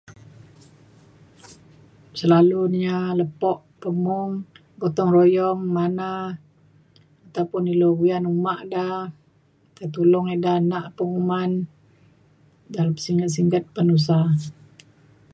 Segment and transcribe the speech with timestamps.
[2.19, 3.51] selalu na ia’ lepo
[3.81, 4.31] pemung
[4.79, 6.09] gotong royong mana
[7.27, 8.85] ataupun ilu uyan uma da
[9.75, 11.51] tei tulong ida nak penguman
[12.73, 14.19] dalem singget singget penusa